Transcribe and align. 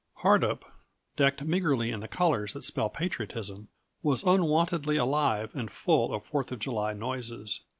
Hardup, 0.23 0.63
decked 1.15 1.43
meagrely 1.45 1.91
in 1.91 1.99
the 1.99 2.07
colors 2.07 2.53
that 2.53 2.63
spell 2.63 2.89
patriotism, 2.89 3.67
was 4.01 4.23
unwontedly 4.23 4.97
alive 4.97 5.51
and 5.53 5.69
full 5.69 6.11
of 6.11 6.25
Fourth 6.25 6.51
of 6.51 6.57
July 6.57 6.91
noises. 6.93 7.61